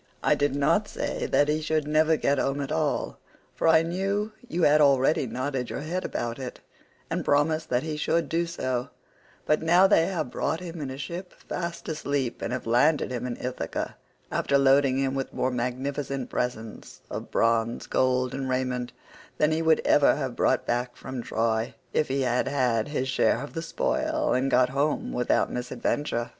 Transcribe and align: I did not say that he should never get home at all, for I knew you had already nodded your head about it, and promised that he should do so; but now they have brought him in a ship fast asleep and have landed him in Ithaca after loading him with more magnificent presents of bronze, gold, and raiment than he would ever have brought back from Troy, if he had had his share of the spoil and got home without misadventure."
I 0.23 0.33
did 0.33 0.55
not 0.55 0.87
say 0.87 1.27
that 1.27 1.47
he 1.47 1.61
should 1.61 1.87
never 1.87 2.17
get 2.17 2.39
home 2.39 2.59
at 2.59 2.71
all, 2.71 3.19
for 3.53 3.67
I 3.67 3.83
knew 3.83 4.31
you 4.49 4.63
had 4.63 4.81
already 4.81 5.27
nodded 5.27 5.69
your 5.69 5.81
head 5.81 6.03
about 6.03 6.39
it, 6.39 6.59
and 7.11 7.23
promised 7.23 7.69
that 7.69 7.83
he 7.83 7.97
should 7.97 8.27
do 8.27 8.47
so; 8.47 8.89
but 9.45 9.61
now 9.61 9.85
they 9.85 10.07
have 10.07 10.31
brought 10.31 10.59
him 10.59 10.81
in 10.81 10.89
a 10.89 10.97
ship 10.97 11.33
fast 11.47 11.87
asleep 11.87 12.41
and 12.41 12.51
have 12.51 12.65
landed 12.65 13.11
him 13.11 13.27
in 13.27 13.37
Ithaca 13.37 13.95
after 14.31 14.57
loading 14.57 14.97
him 14.97 15.13
with 15.13 15.35
more 15.35 15.51
magnificent 15.51 16.31
presents 16.31 17.01
of 17.11 17.29
bronze, 17.29 17.85
gold, 17.85 18.33
and 18.33 18.49
raiment 18.49 18.93
than 19.37 19.51
he 19.51 19.61
would 19.61 19.81
ever 19.85 20.15
have 20.15 20.35
brought 20.35 20.65
back 20.65 20.95
from 20.95 21.21
Troy, 21.21 21.75
if 21.93 22.07
he 22.07 22.21
had 22.21 22.47
had 22.47 22.87
his 22.87 23.07
share 23.07 23.39
of 23.43 23.53
the 23.53 23.61
spoil 23.61 24.33
and 24.33 24.49
got 24.49 24.69
home 24.69 25.13
without 25.13 25.51
misadventure." 25.51 26.29